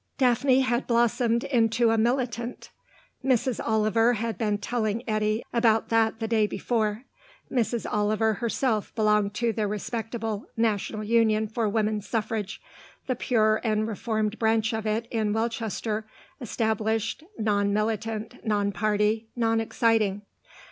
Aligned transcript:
Daphne 0.17 0.61
had 0.61 0.87
blossomed 0.87 1.43
into 1.43 1.91
a 1.91 1.97
militant. 1.99 2.71
Mrs. 3.23 3.59
Oliver 3.63 4.13
had 4.13 4.35
been 4.35 4.57
telling 4.57 5.07
Eddy 5.07 5.45
about 5.53 5.89
that 5.89 6.17
the 6.19 6.27
day 6.27 6.47
before. 6.47 7.03
Mrs. 7.51 7.85
Oliver 7.87 8.33
herself 8.33 8.91
belonged 8.95 9.35
to 9.35 9.53
the 9.53 9.67
respectable 9.67 10.47
National 10.57 11.03
Union 11.03 11.47
for 11.47 11.69
Women's 11.69 12.09
Suffrage, 12.09 12.59
the 13.05 13.15
pure 13.15 13.61
and 13.63 13.87
reformed 13.87 14.39
branch 14.39 14.73
of 14.73 14.87
it 14.87 15.05
in 15.11 15.33
Welchester 15.33 16.05
established, 16.41 17.23
non 17.37 17.71
militant, 17.71 18.43
non 18.43 18.71
party, 18.71 19.27
non 19.35 19.61
exciting. 19.61 20.23